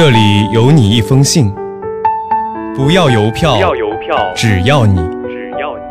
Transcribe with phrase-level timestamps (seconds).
[0.00, 1.52] 这里有你一封信，
[2.76, 4.94] 不要邮票，不要邮票，只要你
[5.26, 5.82] 只要你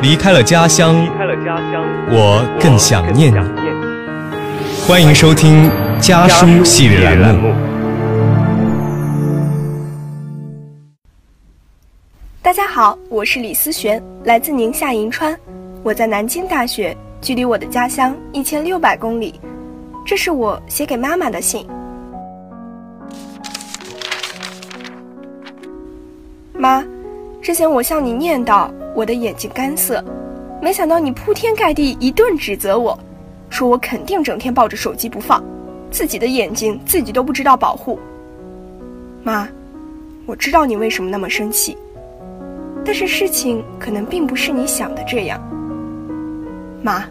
[0.00, 3.50] 离开了家乡，离开了家乡，我更想念我更你。
[3.50, 4.86] 想念你。
[4.88, 7.52] 欢迎收听家书系列栏目。
[12.40, 15.38] 大家好，我是李思璇，来自宁夏银川。
[15.82, 19.38] 我在南京大学，距离我的家乡一千六百公里。
[20.08, 21.66] 这是我写给妈妈的信。
[26.54, 26.82] 妈，
[27.42, 30.02] 之前我向你念叨我的眼睛干涩，
[30.62, 32.98] 没想到你铺天盖地一顿指责我，
[33.50, 35.44] 说我肯定整天抱着手机不放，
[35.90, 38.00] 自己的眼睛自己都不知道保护。
[39.22, 39.46] 妈，
[40.24, 41.76] 我知道你为什么那么生气。
[42.82, 45.38] 但是事情可能并不是你想的这样。
[46.82, 47.04] 妈，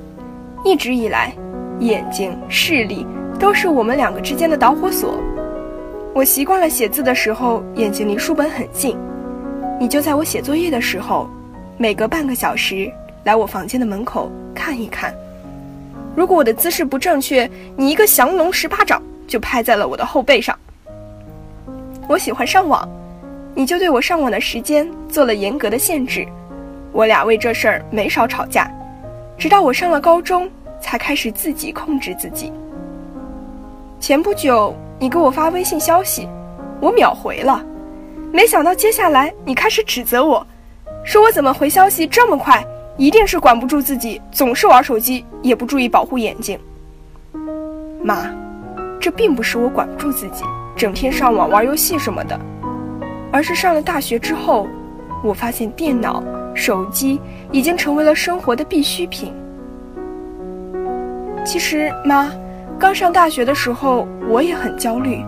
[0.65, 1.31] 一直以来，
[1.79, 3.05] 眼睛、视力
[3.39, 5.17] 都是我们两个之间的导火索。
[6.13, 8.97] 我习惯了写字的时候眼睛离书本很近，
[9.79, 11.29] 你就在我写作业的时候，
[11.77, 12.91] 每隔半个小时
[13.23, 15.13] 来我房间的门口看一看。
[16.15, 20.57] 如果我的姿势不正确，你一个降龙十八掌就拍在了我的后背上。
[22.07, 22.87] 我喜欢上网。
[23.53, 26.23] 你就对我上网的时间做了严格的限制，
[26.91, 28.71] 我俩为这事儿没少吵架，
[29.35, 30.47] 直到我上了高中
[30.81, 32.51] 才开始自己控制自己。
[33.99, 36.27] 前不久你给我发微信消息，
[36.79, 37.63] 我秒回了，
[38.31, 40.45] 没想到接下来你开始指责我，
[41.03, 42.63] 说我怎么回消息这么快，
[42.97, 46.59] 一定是管不住自己，总是玩手机，也不注意保护眼睛。
[48.03, 48.31] 妈，
[48.99, 50.43] 这并不是我管不住自己，
[50.75, 52.39] 整天上网玩游戏什么的。
[53.31, 54.67] 而是上了大学之后，
[55.23, 57.19] 我发现电脑、手机
[57.51, 59.33] 已经成为了生活的必需品。
[61.47, 62.29] 其实，妈，
[62.77, 65.23] 刚上大学的时候我也很焦虑，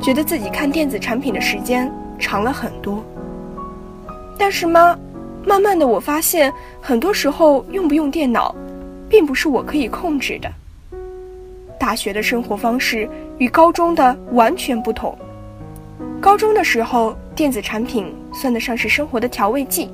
[0.00, 3.04] 觉得自己看电子产品的时间长了很多。
[4.38, 4.98] 但是，妈，
[5.44, 8.54] 慢慢的我发现，很多时候用不用电脑，
[9.10, 10.50] 并不是我可以控制的。
[11.78, 15.14] 大学的生活方式与高中的完全不同。
[16.18, 19.90] 高中的时候，电子产品算得上是生活的调味剂，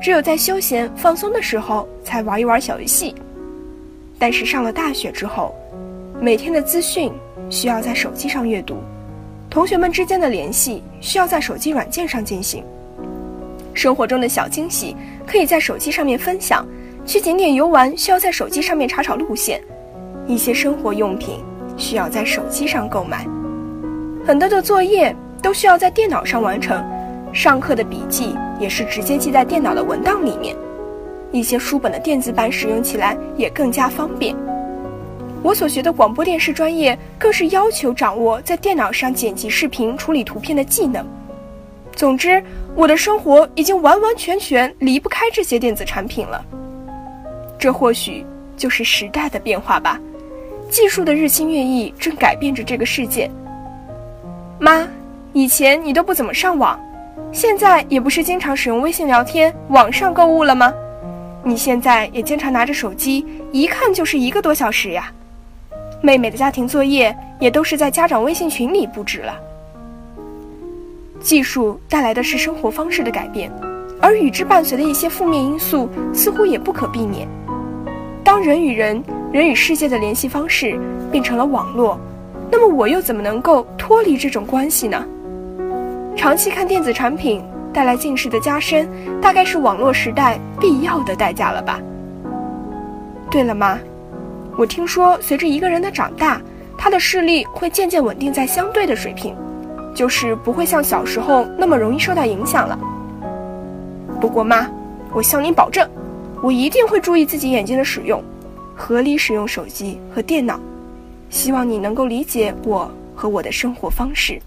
[0.00, 3.14] 只有在休闲放松的时候才玩一玩小游戏。
[4.22, 5.52] 但是上了大学之后，
[6.20, 7.12] 每天的资讯
[7.50, 8.76] 需要在手机上阅读，
[9.50, 12.62] 同学们之间的联系需要在手机软件上进行，
[13.74, 14.96] 生活中的小惊喜
[15.26, 16.64] 可以在手机上面分享，
[17.04, 19.60] 去景点游玩需要在手机上面查找路线，
[20.28, 21.40] 一些生活用品
[21.76, 23.26] 需要在手机上购买，
[24.24, 25.12] 很多的作业。
[25.42, 26.80] 都需要在电脑上完成，
[27.32, 30.54] 上课的笔记也是直接记在电脑的文档里面，
[31.32, 34.36] 一些书本的电子版使用起来也更加方便。
[35.42, 41.04] 我所学的广播电视专业更是要求掌握在电脑上剪辑视频、处理图片的技能。
[41.96, 42.42] 总之，
[42.74, 46.44] 我的生活已经完完全全离不开这些电子产品了。
[47.58, 48.24] 这或许
[48.56, 49.98] 就是时代的变化吧，
[50.70, 53.30] 技术的日新月异正改变着这个世界。
[54.60, 54.86] 妈。
[55.34, 56.78] 以前你都不怎么上网，
[57.32, 60.70] 现在也不是经常使用微信聊天、网上购物了吗？
[61.44, 65.12] 你现在也经常拿着手机，一看就是一个多小时呀。
[66.00, 69.34] 妹妹的家庭作业也都是在家长微信群里布置了。
[71.20, 73.50] 技术带来的是生活方式的改变，
[74.00, 77.26] 而与之伴随的一些负面因素似乎也不可避免。
[78.24, 79.02] 当人与人、
[79.32, 80.78] 人与世界的联系方式
[81.10, 81.98] 变成了网络，
[82.50, 85.04] 那么我又怎么能够脱离这种关系呢？
[86.16, 87.42] 长期看电子产品
[87.72, 88.88] 带来近视的加深，
[89.20, 91.80] 大概是网络时代必要的代价了吧？
[93.30, 93.78] 对了，妈，
[94.58, 96.40] 我听说随着一个人的长大，
[96.76, 99.34] 他的视力会渐渐稳定在相对的水平，
[99.94, 102.78] 就是不会像小时候那么容易受到影响了。
[104.20, 104.70] 不过，妈，
[105.14, 105.88] 我向您保证，
[106.42, 108.22] 我一定会注意自己眼睛的使用，
[108.76, 110.60] 合理使用手机和电脑。
[111.30, 114.38] 希望你能够理解我和我的生活方式。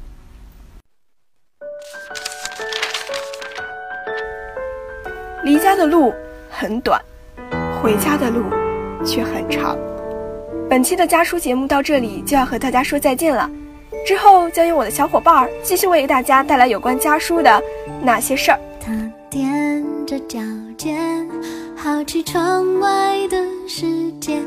[5.45, 6.11] 离家的路
[6.49, 6.99] 很短，
[7.79, 8.45] 回家的路
[9.05, 9.77] 却很长。
[10.67, 13.47] 本期的家书节目到这里就要和大家说再见了，
[14.07, 17.61] 之后将由我的小伙伴儿继续为大家带来有关家书的
[18.01, 18.59] 那些事儿。
[18.83, 18.91] 他
[19.29, 20.39] 踮着脚
[20.79, 20.97] 尖，
[21.77, 23.37] 好奇窗外的
[23.67, 23.85] 世
[24.19, 24.39] 界，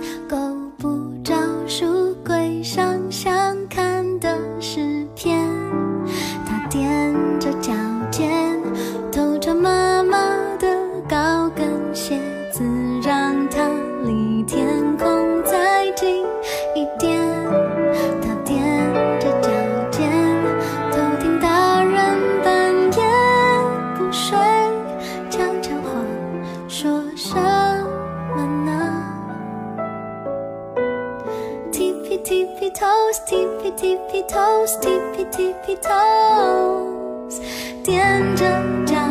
[33.79, 37.41] tippy toes, tippy tippy toes，
[37.85, 38.45] 踮着
[38.85, 39.08] 脚。